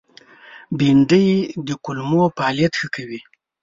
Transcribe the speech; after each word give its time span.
بېنډۍ 0.77 1.27
د 1.67 1.69
کولمو 1.83 2.21
فعالیت 2.35 2.73
ښه 2.79 2.87
کوي 2.95 3.19